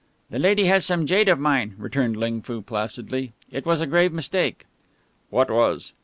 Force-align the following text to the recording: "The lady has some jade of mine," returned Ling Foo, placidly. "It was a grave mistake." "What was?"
"The 0.31 0.39
lady 0.39 0.63
has 0.63 0.83
some 0.83 1.05
jade 1.05 1.29
of 1.29 1.37
mine," 1.37 1.75
returned 1.77 2.17
Ling 2.17 2.41
Foo, 2.41 2.63
placidly. 2.63 3.33
"It 3.51 3.67
was 3.67 3.81
a 3.81 3.85
grave 3.85 4.11
mistake." 4.11 4.65
"What 5.29 5.51
was?" 5.51 5.93